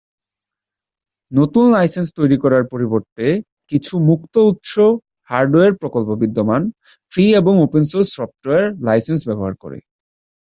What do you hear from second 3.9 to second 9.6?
মুক্ত-উৎস hardware প্রকল্প বিদ্যমান, free এবং ওপেন সোর্স সফ্টওয়্যার লাইসেন্স ব্যবহার